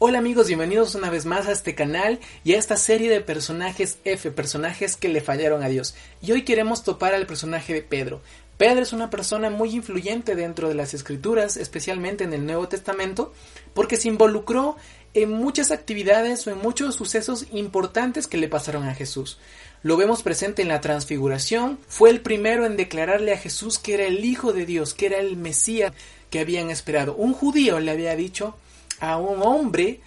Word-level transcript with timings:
Hola 0.00 0.18
amigos, 0.18 0.46
bienvenidos 0.46 0.94
una 0.94 1.10
vez 1.10 1.26
más 1.26 1.48
a 1.48 1.50
este 1.50 1.74
canal 1.74 2.20
y 2.44 2.52
a 2.52 2.58
esta 2.58 2.76
serie 2.76 3.10
de 3.10 3.20
personajes 3.20 3.98
F, 4.04 4.30
personajes 4.30 4.94
que 4.94 5.08
le 5.08 5.20
fallaron 5.20 5.64
a 5.64 5.68
Dios. 5.68 5.96
Y 6.22 6.30
hoy 6.30 6.44
queremos 6.44 6.84
topar 6.84 7.14
al 7.14 7.26
personaje 7.26 7.74
de 7.74 7.82
Pedro. 7.82 8.20
Pedro 8.58 8.82
es 8.82 8.92
una 8.92 9.10
persona 9.10 9.50
muy 9.50 9.70
influyente 9.70 10.36
dentro 10.36 10.68
de 10.68 10.76
las 10.76 10.94
escrituras, 10.94 11.56
especialmente 11.56 12.22
en 12.22 12.32
el 12.32 12.46
Nuevo 12.46 12.68
Testamento, 12.68 13.32
porque 13.74 13.96
se 13.96 14.06
involucró 14.06 14.76
en 15.14 15.32
muchas 15.32 15.72
actividades 15.72 16.46
o 16.46 16.52
en 16.52 16.58
muchos 16.58 16.94
sucesos 16.94 17.46
importantes 17.50 18.28
que 18.28 18.38
le 18.38 18.46
pasaron 18.46 18.86
a 18.86 18.94
Jesús. 18.94 19.40
Lo 19.82 19.96
vemos 19.96 20.22
presente 20.22 20.62
en 20.62 20.68
la 20.68 20.80
transfiguración, 20.80 21.76
fue 21.88 22.10
el 22.10 22.20
primero 22.20 22.66
en 22.66 22.76
declararle 22.76 23.32
a 23.32 23.38
Jesús 23.38 23.80
que 23.80 23.94
era 23.94 24.04
el 24.04 24.24
Hijo 24.24 24.52
de 24.52 24.64
Dios, 24.64 24.94
que 24.94 25.06
era 25.06 25.18
el 25.18 25.36
Mesías 25.36 25.92
que 26.30 26.38
habían 26.38 26.70
esperado. 26.70 27.16
Un 27.16 27.32
judío 27.32 27.80
le 27.80 27.90
había 27.90 28.14
dicho 28.14 28.54
a 29.00 29.16
un 29.16 29.42
hombre 29.42 30.00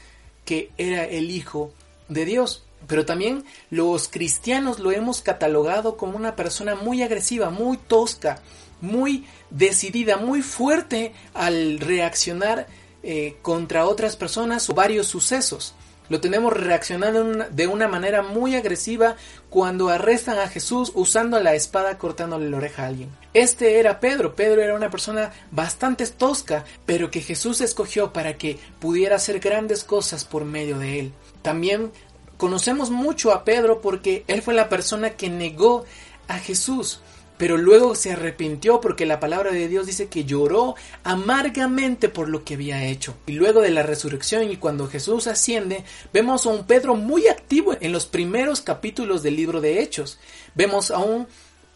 que 0.46 0.72
era 0.78 1.06
el 1.06 1.32
Hijo 1.32 1.72
de 2.10 2.26
Dios. 2.26 2.64
Pero 2.88 3.06
también 3.06 3.46
los 3.70 4.08
cristianos 4.08 4.80
lo 4.80 4.92
hemos 4.92 5.22
catalogado 5.22 5.98
como 5.98 6.18
una 6.18 6.36
persona 6.36 6.76
muy 6.76 7.04
agresiva, 7.04 7.50
muy 7.50 7.78
tosca, 7.78 8.42
muy 8.82 9.26
decidida, 9.50 10.18
muy 10.18 10.42
fuerte 10.42 11.14
al 11.34 11.80
reaccionar 11.80 12.68
eh, 13.04 13.38
contra 13.42 13.86
otras 13.86 14.16
personas 14.16 14.70
o 14.70 14.74
varios 14.74 15.08
sucesos. 15.08 15.74
Lo 16.12 16.20
tenemos 16.20 16.52
reaccionando 16.52 17.46
de 17.52 17.68
una 17.68 17.88
manera 17.88 18.22
muy 18.22 18.58
agresiva 18.58 19.16
cuando 19.50 19.88
arrestan 19.88 20.40
a 20.40 20.50
Jesús 20.50 20.92
usando 20.94 21.40
la 21.40 21.56
espada 21.56 21.98
cortándole 21.98 22.50
la 22.50 22.58
oreja 22.58 22.84
a 22.84 22.88
alguien. 22.88 23.10
Este 23.34 23.80
era 23.80 24.02
Pedro. 24.02 24.36
Pedro 24.36 24.62
era 24.62 24.76
una 24.76 24.90
persona 24.90 25.32
bastante 25.52 26.06
tosca, 26.08 26.66
pero 26.86 27.10
que 27.12 27.22
Jesús 27.22 27.62
escogió 27.62 28.12
para 28.12 28.38
que 28.38 28.60
pudiera 28.80 29.16
hacer 29.16 29.40
grandes 29.40 29.86
cosas 29.86 30.26
por 30.26 30.44
medio 30.44 30.80
de 30.80 31.00
él. 31.00 31.14
También 31.44 31.94
conocemos 32.36 32.90
mucho 32.90 33.32
a 33.32 33.46
Pedro 33.46 33.80
porque 33.80 34.26
él 34.28 34.42
fue 34.42 34.54
la 34.54 34.68
persona 34.68 35.12
que 35.12 35.30
negó 35.30 35.86
a 36.28 36.40
Jesús 36.40 37.00
pero 37.42 37.58
luego 37.58 37.96
se 37.96 38.12
arrepintió 38.12 38.80
porque 38.82 39.08
la 39.08 39.20
palabra 39.20 39.52
de 39.52 39.68
Dios 39.68 39.88
dice 39.88 40.10
que 40.10 40.26
lloró 40.26 40.76
amargamente 41.04 42.08
por 42.08 42.30
lo 42.30 42.44
que 42.44 42.54
había 42.54 42.86
hecho. 42.86 43.18
Y 43.26 43.32
luego 43.32 43.62
de 43.62 43.72
la 43.72 43.82
resurrección 43.82 44.52
y 44.52 44.58
cuando 44.58 44.88
Jesús 44.88 45.26
asciende, 45.26 45.84
vemos 46.14 46.46
a 46.46 46.50
un 46.50 46.68
Pedro 46.68 46.94
muy 46.94 47.30
activo 47.30 47.76
en 47.82 47.94
los 47.94 48.06
primeros 48.06 48.62
capítulos 48.62 49.24
del 49.24 49.38
libro 49.38 49.60
de 49.60 49.82
Hechos. 49.82 50.20
Vemos 50.54 50.92
a 50.92 51.00
un 51.00 51.26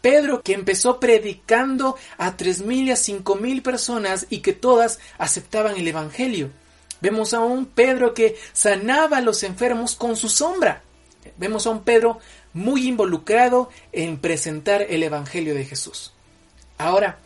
Pedro 0.00 0.40
que 0.40 0.52
empezó 0.52 1.00
predicando 1.00 1.96
a 2.16 2.36
tres 2.36 2.62
mil 2.62 2.86
y 2.86 2.92
a 2.92 2.96
cinco 2.96 3.34
mil 3.34 3.60
personas 3.60 4.28
y 4.30 4.42
que 4.42 4.52
todas 4.52 5.00
aceptaban 5.18 5.76
el 5.76 5.88
Evangelio. 5.88 6.50
Vemos 7.00 7.34
a 7.34 7.40
un 7.40 7.66
Pedro 7.66 8.14
que 8.14 8.36
sanaba 8.52 9.16
a 9.16 9.20
los 9.20 9.42
enfermos 9.42 9.96
con 9.96 10.14
su 10.14 10.28
sombra. 10.28 10.84
Vemos 11.38 11.66
a 11.66 11.70
un 11.70 11.82
Pedro 11.82 12.20
muy 12.56 12.88
involucrado 12.88 13.68
en 13.92 14.16
presentar 14.16 14.86
el 14.88 15.02
Evangelio 15.02 15.54
de 15.54 15.66
Jesús. 15.66 16.14
Ahora, 16.78 17.18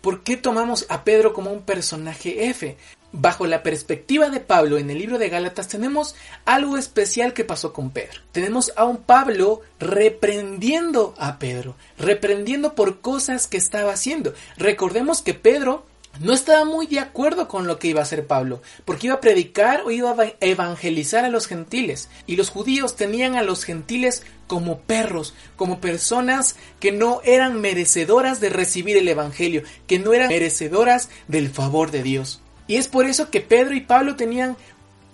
¿por 0.00 0.22
qué 0.22 0.36
tomamos 0.36 0.86
a 0.88 1.02
Pedro 1.02 1.34
como 1.34 1.52
un 1.52 1.62
personaje 1.62 2.48
F? 2.48 2.76
Bajo 3.10 3.46
la 3.46 3.64
perspectiva 3.64 4.30
de 4.30 4.38
Pablo 4.38 4.78
en 4.78 4.88
el 4.90 4.98
libro 4.98 5.18
de 5.18 5.28
Gálatas 5.28 5.68
tenemos 5.68 6.14
algo 6.44 6.76
especial 6.76 7.32
que 7.32 7.44
pasó 7.44 7.72
con 7.72 7.90
Pedro. 7.90 8.20
Tenemos 8.30 8.72
a 8.76 8.84
un 8.84 8.98
Pablo 8.98 9.62
reprendiendo 9.80 11.14
a 11.18 11.38
Pedro, 11.40 11.74
reprendiendo 11.98 12.74
por 12.74 13.00
cosas 13.00 13.48
que 13.48 13.56
estaba 13.56 13.92
haciendo. 13.92 14.34
Recordemos 14.56 15.20
que 15.20 15.34
Pedro 15.34 15.84
no 16.20 16.32
estaba 16.32 16.64
muy 16.64 16.86
de 16.86 17.00
acuerdo 17.00 17.48
con 17.48 17.66
lo 17.66 17.78
que 17.78 17.88
iba 17.88 18.00
a 18.00 18.04
hacer 18.04 18.26
Pablo, 18.26 18.62
porque 18.84 19.08
iba 19.08 19.16
a 19.16 19.20
predicar 19.20 19.82
o 19.84 19.90
iba 19.90 20.10
a 20.10 20.32
evangelizar 20.40 21.24
a 21.24 21.28
los 21.30 21.46
gentiles, 21.46 22.08
y 22.26 22.36
los 22.36 22.50
judíos 22.50 22.96
tenían 22.96 23.36
a 23.36 23.42
los 23.42 23.64
gentiles 23.64 24.22
como 24.46 24.78
perros, 24.78 25.34
como 25.56 25.80
personas 25.80 26.56
que 26.80 26.92
no 26.92 27.20
eran 27.24 27.60
merecedoras 27.60 28.40
de 28.40 28.48
recibir 28.48 28.96
el 28.96 29.08
Evangelio, 29.08 29.62
que 29.86 29.98
no 29.98 30.14
eran 30.14 30.28
merecedoras 30.28 31.08
del 31.28 31.50
favor 31.50 31.90
de 31.90 32.02
Dios. 32.02 32.40
Y 32.68 32.76
es 32.76 32.88
por 32.88 33.06
eso 33.06 33.30
que 33.30 33.40
Pedro 33.40 33.74
y 33.74 33.80
Pablo 33.80 34.16
tenían 34.16 34.56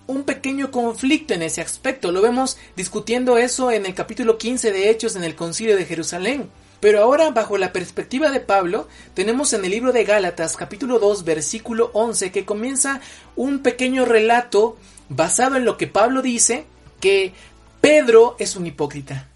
un 0.07 0.23
pequeño 0.23 0.71
conflicto 0.71 1.33
en 1.33 1.41
ese 1.41 1.61
aspecto. 1.61 2.11
Lo 2.11 2.21
vemos 2.21 2.57
discutiendo 2.75 3.37
eso 3.37 3.71
en 3.71 3.85
el 3.85 3.93
capítulo 3.93 4.37
15 4.37 4.71
de 4.71 4.89
Hechos 4.89 5.15
en 5.15 5.23
el 5.23 5.35
concilio 5.35 5.75
de 5.75 5.85
Jerusalén. 5.85 6.49
Pero 6.83 7.01
ahora, 7.01 7.31
bajo 7.31 7.57
la 7.57 7.71
perspectiva 7.71 8.29
de 8.29 8.41
Pablo, 8.41 8.89
tenemos 9.13 9.53
en 9.53 9.63
el 9.63 9.71
libro 9.71 9.93
de 9.93 10.03
Gálatas, 10.03 10.57
capítulo 10.57 10.99
2, 10.99 11.23
versículo 11.23 11.89
11, 11.93 12.33
que 12.33 12.43
comienza 12.43 12.99
un 13.37 13.59
pequeño 13.59 14.03
relato 14.03 14.75
basado 15.07 15.55
en 15.55 15.63
lo 15.63 15.77
que 15.77 15.87
Pablo 15.87 16.21
dice, 16.21 16.65
que 16.99 17.31
Pedro 17.79 18.35
es 18.37 18.57
un 18.57 18.67
hipócrita. 18.67 19.29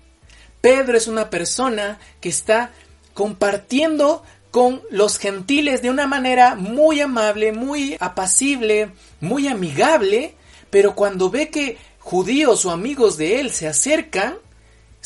Pedro 0.60 0.98
es 0.98 1.08
una 1.08 1.30
persona 1.30 2.00
que 2.20 2.28
está 2.28 2.72
compartiendo 3.14 4.24
con 4.52 4.82
los 4.92 5.18
gentiles 5.18 5.82
de 5.82 5.90
una 5.90 6.06
manera 6.06 6.56
muy 6.56 7.00
amable, 7.00 7.54
muy 7.54 7.96
apacible, 8.02 8.90
muy 9.22 9.48
amigable, 9.48 10.36
pero 10.70 10.96
cuando 10.96 11.30
ve 11.30 11.48
que 11.48 11.78
judíos 12.00 12.66
o 12.66 12.72
amigos 12.72 13.16
de 13.16 13.40
él 13.40 13.52
se 13.52 13.70
acercan, 13.70 14.36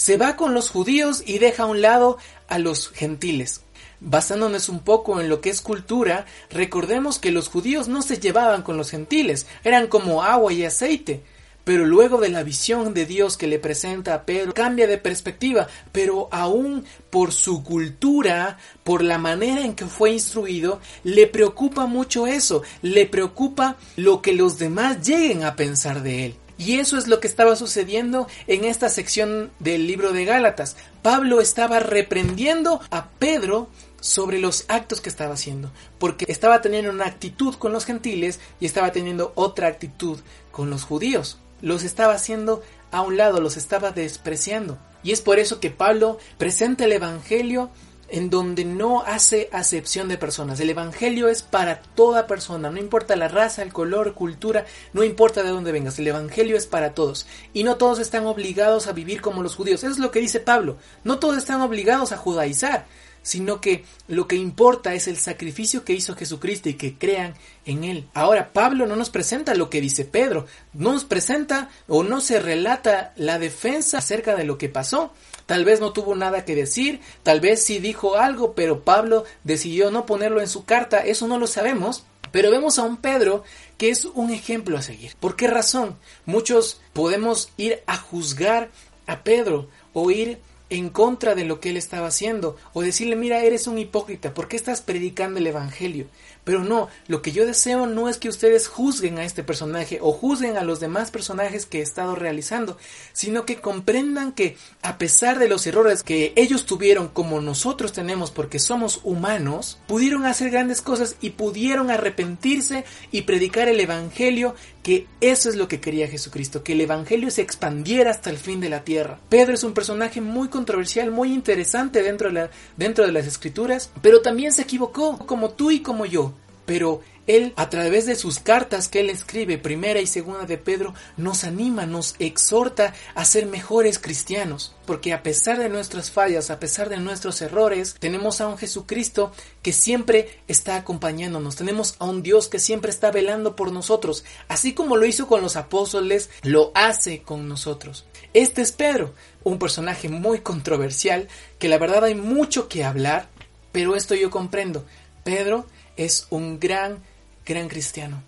se 0.02 0.18
va 0.18 0.36
con 0.36 0.56
los 0.56 0.72
judíos 0.72 1.22
y 1.28 1.38
deja 1.38 1.62
a 1.62 1.68
un 1.68 1.84
lado 1.84 2.18
a 2.48 2.58
los 2.58 2.90
gentiles. 2.90 3.62
Basándonos 4.00 4.68
un 4.68 4.80
poco 4.80 5.22
en 5.22 5.30
lo 5.30 5.42
que 5.42 5.52
es 5.52 5.62
cultura, 5.62 6.26
recordemos 6.50 7.20
que 7.20 7.30
los 7.30 7.50
judíos 7.50 7.88
no 7.88 8.02
se 8.02 8.18
llevaban 8.18 8.64
con 8.64 8.78
los 8.78 8.90
gentiles, 8.90 9.46
eran 9.64 9.86
como 9.86 10.24
agua 10.24 10.54
y 10.54 10.66
aceite. 10.66 11.22
Pero 11.64 11.86
luego 11.86 12.20
de 12.20 12.30
la 12.30 12.42
visión 12.42 12.96
de 12.96 13.06
Dios 13.06 13.38
que 13.38 13.46
le 13.46 13.60
presenta 13.60 14.16
a 14.16 14.26
Pedro, 14.26 14.56
cambia 14.56 14.88
de 14.88 14.98
perspectiva, 14.98 15.68
pero 15.92 16.30
aún 16.32 16.84
por 17.12 17.32
su 17.32 17.64
cultura, 17.64 18.58
por 18.84 19.04
la 19.04 19.20
manera 19.20 19.62
en 19.62 19.76
que 19.76 19.86
fue 19.86 20.14
instruido, 20.14 20.80
le 21.04 21.28
preocupa 21.28 21.86
mucho 21.86 22.26
eso, 22.26 22.64
le 22.82 23.06
preocupa 23.06 23.78
lo 23.98 24.24
que 24.24 24.34
los 24.34 24.58
demás 24.58 25.06
lleguen 25.08 25.44
a 25.44 25.56
pensar 25.56 26.02
de 26.02 26.26
él. 26.26 26.36
Y 26.58 26.80
eso 26.80 26.98
es 26.98 27.08
lo 27.08 27.20
que 27.20 27.28
estaba 27.28 27.56
sucediendo 27.56 28.28
en 28.48 28.66
esta 28.66 28.90
sección 28.90 29.52
del 29.60 29.88
libro 29.88 30.14
de 30.14 30.26
Gálatas. 30.26 30.76
Pablo 31.02 31.42
estaba 31.42 31.80
reprendiendo 31.80 32.82
a 32.92 33.10
Pedro 33.10 33.70
sobre 34.00 34.40
los 34.40 34.66
actos 34.68 35.00
que 35.00 35.10
estaba 35.10 35.36
haciendo, 35.36 35.72
porque 36.00 36.26
estaba 36.28 36.62
teniendo 36.62 36.92
una 36.92 37.06
actitud 37.06 37.56
con 37.56 37.72
los 37.72 37.86
gentiles 37.86 38.40
y 38.60 38.66
estaba 38.66 38.92
teniendo 38.92 39.32
otra 39.36 39.68
actitud 39.68 40.20
con 40.52 40.70
los 40.70 40.84
judíos. 40.84 41.40
Los 41.62 41.84
estaba 41.84 42.14
haciendo 42.14 42.64
a 42.92 43.02
un 43.02 43.18
lado, 43.18 43.40
los 43.40 43.58
estaba 43.58 43.92
despreciando. 43.92 44.78
Y 45.04 45.12
es 45.12 45.22
por 45.22 45.40
eso 45.40 45.60
que 45.60 45.72
Pablo 45.72 46.20
presenta 46.38 46.86
el 46.86 46.92
Evangelio 46.92 47.70
en 48.12 48.30
donde 48.30 48.66
no 48.66 49.02
hace 49.04 49.50
acepción 49.52 50.08
de 50.10 50.18
personas. 50.18 50.60
El 50.60 50.70
Evangelio 50.70 51.30
es 51.30 51.42
para 51.42 51.82
toda 51.82 52.28
persona, 52.28 52.70
no 52.70 52.78
importa 52.78 53.16
la 53.16 53.30
raza, 53.30 53.64
el 53.64 53.74
color, 53.74 54.14
cultura, 54.14 54.66
no 54.94 55.04
importa 55.04 55.44
de 55.44 55.50
dónde 55.50 55.72
vengas, 55.72 55.98
el 55.98 56.08
Evangelio 56.08 56.58
es 56.58 56.68
para 56.68 56.94
todos. 56.94 57.26
Y 57.54 57.64
no 57.64 57.78
todos 57.78 58.00
están 58.00 58.26
obligados 58.26 58.88
a 58.88 58.92
vivir 58.92 59.22
como 59.22 59.42
los 59.42 59.56
judíos. 59.56 59.84
Eso 59.84 59.94
es 59.94 60.00
lo 60.00 60.12
que 60.12 60.20
dice 60.20 60.42
Pablo. 60.42 60.78
No 61.04 61.20
todos 61.20 61.38
están 61.38 61.62
obligados 61.62 62.12
a 62.12 62.18
judaizar, 62.18 62.86
sino 63.24 63.62
que 63.62 63.86
lo 64.08 64.28
que 64.28 64.36
importa 64.36 64.94
es 64.94 65.08
el 65.08 65.18
sacrificio 65.18 65.84
que 65.84 65.94
hizo 65.94 66.16
Jesucristo 66.16 66.70
y 66.70 66.76
que 66.76 66.98
crean 66.98 67.36
en 67.66 67.84
él. 67.84 68.08
Ahora, 68.14 68.54
Pablo 68.54 68.86
no 68.88 68.96
nos 68.96 69.10
presenta 69.10 69.54
lo 69.56 69.70
que 69.70 69.82
dice 69.82 70.06
Pedro, 70.06 70.46
no 70.74 70.94
nos 70.94 71.06
presenta 71.06 71.70
o 71.88 72.04
no 72.04 72.22
se 72.22 72.40
relata 72.40 73.14
la 73.16 73.40
defensa 73.40 74.00
acerca 74.00 74.36
de 74.36 74.44
lo 74.44 74.58
que 74.58 74.70
pasó. 74.70 75.14
Tal 75.46 75.66
vez 75.66 75.80
no 75.80 75.94
tuvo 75.94 76.16
nada 76.16 76.46
que 76.46 76.56
decir, 76.56 77.02
tal 77.24 77.42
vez 77.42 77.64
sí 77.64 77.80
dijo 77.80 78.16
algo, 78.16 78.54
pero 78.54 78.84
Pablo 78.84 79.26
decidió 79.44 79.92
no 79.92 80.06
ponerlo 80.06 80.42
en 80.42 80.48
su 80.48 80.66
carta, 80.66 81.00
eso 81.00 81.28
no 81.28 81.38
lo 81.38 81.48
sabemos. 81.48 82.06
Pero 82.32 82.50
vemos 82.50 82.80
a 82.80 82.84
un 82.84 82.98
Pedro 82.98 83.44
que 83.78 83.90
es 83.90 84.06
un 84.06 84.32
ejemplo 84.32 84.78
a 84.78 84.82
seguir. 84.82 85.16
¿Por 85.20 85.36
qué 85.36 85.48
razón? 85.48 85.98
Muchos 86.26 86.80
podemos 86.94 87.50
ir 87.58 87.84
a 87.88 87.98
juzgar 87.98 88.72
a 89.06 89.24
Pedro 89.24 89.68
o 89.92 90.12
ir 90.12 90.40
en 90.72 90.90
contra 90.90 91.36
de 91.36 91.44
lo 91.44 91.60
que 91.60 91.70
él 91.70 91.78
estaba 91.78 92.08
haciendo 92.08 92.56
o 92.72 92.82
decirle, 92.82 93.18
mira, 93.18 93.44
eres 93.44 93.68
un 93.68 93.78
hipócrita, 93.78 94.34
¿por 94.34 94.48
qué 94.48 94.56
estás 94.56 94.82
predicando 94.82 95.38
el 95.38 95.48
Evangelio? 95.48 96.08
Pero 96.44 96.64
no, 96.64 96.90
lo 97.08 97.22
que 97.22 97.32
yo 97.32 97.46
deseo 97.46 97.86
no 97.86 98.10
es 98.10 98.18
que 98.18 98.30
ustedes 98.30 98.68
juzguen 98.68 99.20
a 99.20 99.26
este 99.26 99.44
personaje 99.44 100.00
o 100.02 100.12
juzguen 100.12 100.58
a 100.58 100.64
los 100.64 100.80
demás 100.80 101.12
personajes 101.12 101.68
que 101.68 101.80
he 101.80 101.82
estado 101.84 102.16
realizando, 102.16 102.78
sino 103.14 103.46
que 103.46 103.62
comprendan 103.62 104.32
que 104.32 104.58
a 104.82 104.98
pesar 104.98 105.38
de 105.38 105.48
los 105.48 105.68
errores 105.68 106.02
que 106.02 106.34
ellos 106.36 106.66
tuvieron 106.66 107.10
como 107.10 107.42
nosotros 107.42 107.94
tenemos 107.94 108.32
porque 108.32 108.58
somos 108.58 109.02
humanos, 109.04 109.80
pudieron 109.88 110.26
hacer 110.26 110.50
grandes 110.50 110.82
cosas 110.82 111.16
y 111.22 111.32
pudieron 111.32 111.92
arrepentirse 111.92 112.86
y 113.12 113.22
predicar 113.22 113.68
el 113.68 113.80
Evangelio, 113.80 114.56
que 114.82 115.08
eso 115.22 115.48
es 115.48 115.56
lo 115.56 115.68
que 115.68 115.80
quería 115.80 116.08
Jesucristo, 116.08 116.64
que 116.64 116.74
el 116.74 116.82
Evangelio 116.82 117.30
se 117.30 117.44
expandiera 117.44 118.10
hasta 118.10 118.32
el 118.32 118.38
fin 118.38 118.60
de 118.60 118.70
la 118.70 118.84
tierra. 118.84 119.20
Pedro 119.30 119.54
es 119.54 119.64
un 119.64 119.74
personaje 119.74 120.22
muy 120.22 120.48
controversial, 120.48 121.12
muy 121.12 121.34
interesante 121.34 122.02
dentro 122.02 122.32
de, 122.32 122.50
dentro 122.78 123.06
de 123.06 123.12
las 123.12 123.28
escrituras, 123.28 123.92
pero 124.02 124.22
también 124.22 124.52
se 124.52 124.64
equivocó, 124.64 125.20
como 125.20 125.52
tú 125.52 125.70
y 125.70 125.82
como 125.82 126.08
yo 126.08 126.34
pero 126.66 127.02
él, 127.28 127.54
a 127.56 127.70
través 127.70 128.08
de 128.08 128.16
sus 128.16 128.40
cartas 128.40 128.88
que 128.88 129.00
él 129.00 129.10
escribe, 129.10 129.58
primera 129.58 130.02
y 130.02 130.08
segunda 130.08 130.46
de 130.46 130.58
Pedro, 130.58 130.94
nos 131.18 131.44
anima, 131.44 131.86
nos 131.86 132.16
exhorta 132.20 132.94
a 133.14 133.26
ser 133.26 133.46
mejores 133.46 134.00
cristianos, 134.00 134.76
porque 134.86 135.14
a 135.14 135.22
pesar 135.22 135.60
de 135.60 135.70
nuestras 135.70 136.10
fallas, 136.10 136.50
a 136.50 136.60
pesar 136.60 136.90
de 136.90 136.98
nuestros 136.98 137.42
errores, 137.42 137.96
tenemos 138.00 138.42
a 138.42 138.48
un 138.48 138.58
Jesucristo 138.58 139.32
que 139.62 139.72
siempre 139.72 140.40
está 140.48 140.76
acompañándonos, 140.76 141.56
tenemos 141.56 141.96
a 142.00 142.06
un 142.06 142.24
Dios 142.24 142.48
que 142.48 142.60
siempre 142.60 142.90
está 142.90 143.12
velando 143.12 143.56
por 143.56 143.72
nosotros, 143.72 144.26
así 144.48 144.74
como 144.74 144.98
lo 144.98 145.06
hizo 145.06 145.28
con 145.28 145.42
los 145.42 145.56
apóstoles, 145.56 146.32
lo 146.42 146.72
hace 146.74 147.22
con 147.22 147.48
nosotros. 147.48 148.06
Este 148.34 148.62
es 148.62 148.72
Pedro, 148.72 149.14
un 149.44 149.60
personaje 149.60 150.10
muy 150.10 150.40
controversial, 150.40 151.28
que 151.60 151.70
la 151.70 151.78
verdad 151.78 152.06
hay 152.06 152.16
mucho 152.16 152.68
que 152.68 152.84
hablar, 152.84 153.30
pero 153.72 153.96
esto 153.96 154.16
yo 154.16 154.32
comprendo. 154.32 154.86
Pedro 155.24 155.68
es 156.06 156.28
un 156.30 156.60
gran, 156.60 157.04
gran 157.46 157.68
cristiano 157.68 158.24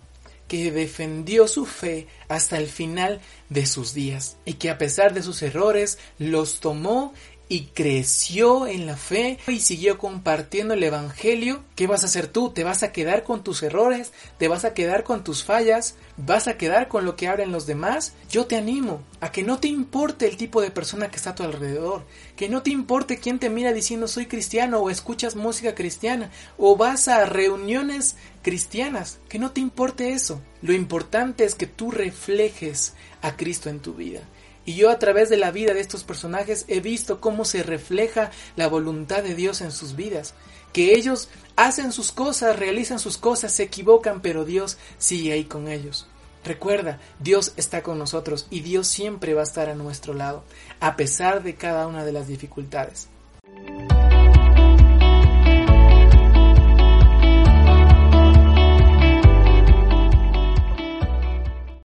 que 0.48 0.70
defendió 0.70 1.48
su 1.48 1.64
fe 1.64 2.06
hasta 2.28 2.58
el 2.58 2.68
final 2.68 3.20
de 3.48 3.66
sus 3.66 3.94
días 3.94 4.36
y 4.44 4.54
que 4.54 4.70
a 4.70 4.78
pesar 4.78 5.14
de 5.14 5.22
sus 5.22 5.42
errores 5.42 5.98
los 6.18 6.60
tomó 6.60 7.14
y 7.54 7.66
creció 7.72 8.66
en 8.66 8.84
la 8.84 8.96
fe 8.96 9.38
y 9.46 9.60
siguió 9.60 9.96
compartiendo 9.96 10.74
el 10.74 10.82
Evangelio, 10.82 11.62
¿qué 11.76 11.86
vas 11.86 12.02
a 12.02 12.06
hacer 12.06 12.26
tú? 12.26 12.50
¿Te 12.50 12.64
vas 12.64 12.82
a 12.82 12.90
quedar 12.90 13.22
con 13.22 13.44
tus 13.44 13.62
errores? 13.62 14.12
¿Te 14.38 14.48
vas 14.48 14.64
a 14.64 14.74
quedar 14.74 15.04
con 15.04 15.22
tus 15.22 15.44
fallas? 15.44 15.94
¿Vas 16.16 16.48
a 16.48 16.58
quedar 16.58 16.88
con 16.88 17.04
lo 17.04 17.14
que 17.14 17.28
hablan 17.28 17.52
los 17.52 17.64
demás? 17.64 18.14
Yo 18.28 18.46
te 18.46 18.56
animo 18.56 19.04
a 19.20 19.30
que 19.30 19.44
no 19.44 19.60
te 19.60 19.68
importe 19.68 20.26
el 20.26 20.36
tipo 20.36 20.60
de 20.60 20.72
persona 20.72 21.12
que 21.12 21.16
está 21.16 21.30
a 21.30 21.34
tu 21.36 21.44
alrededor, 21.44 22.04
que 22.34 22.48
no 22.48 22.64
te 22.64 22.70
importe 22.70 23.20
quién 23.20 23.38
te 23.38 23.50
mira 23.50 23.72
diciendo 23.72 24.08
soy 24.08 24.26
cristiano 24.26 24.80
o 24.80 24.90
escuchas 24.90 25.36
música 25.36 25.76
cristiana 25.76 26.32
o 26.58 26.76
vas 26.76 27.06
a 27.06 27.24
reuniones 27.24 28.16
cristianas, 28.42 29.20
que 29.28 29.38
no 29.38 29.52
te 29.52 29.60
importe 29.60 30.12
eso. 30.12 30.42
Lo 30.60 30.72
importante 30.72 31.44
es 31.44 31.54
que 31.54 31.68
tú 31.68 31.92
reflejes 31.92 32.94
a 33.22 33.36
Cristo 33.36 33.70
en 33.70 33.78
tu 33.78 33.94
vida. 33.94 34.22
Y 34.64 34.74
yo 34.74 34.90
a 34.90 34.98
través 34.98 35.28
de 35.28 35.36
la 35.36 35.50
vida 35.50 35.74
de 35.74 35.80
estos 35.80 36.04
personajes 36.04 36.64
he 36.68 36.80
visto 36.80 37.20
cómo 37.20 37.44
se 37.44 37.62
refleja 37.62 38.30
la 38.56 38.68
voluntad 38.68 39.22
de 39.22 39.34
Dios 39.34 39.60
en 39.60 39.72
sus 39.72 39.96
vidas. 39.96 40.34
Que 40.72 40.94
ellos 40.94 41.28
hacen 41.56 41.92
sus 41.92 42.12
cosas, 42.12 42.58
realizan 42.58 42.98
sus 42.98 43.18
cosas, 43.18 43.52
se 43.52 43.64
equivocan, 43.64 44.20
pero 44.20 44.44
Dios 44.44 44.78
sigue 44.98 45.32
ahí 45.32 45.44
con 45.44 45.68
ellos. 45.68 46.06
Recuerda, 46.44 47.00
Dios 47.20 47.52
está 47.56 47.82
con 47.82 47.98
nosotros 47.98 48.46
y 48.50 48.60
Dios 48.60 48.86
siempre 48.86 49.32
va 49.34 49.40
a 49.40 49.44
estar 49.44 49.68
a 49.70 49.74
nuestro 49.74 50.12
lado, 50.12 50.44
a 50.78 50.96
pesar 50.96 51.42
de 51.42 51.54
cada 51.54 51.86
una 51.86 52.04
de 52.04 52.12
las 52.12 52.28
dificultades. 52.28 53.08